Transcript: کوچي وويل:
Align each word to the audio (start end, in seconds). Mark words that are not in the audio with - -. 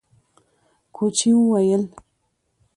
کوچي 0.95 1.29
وويل: 1.37 1.83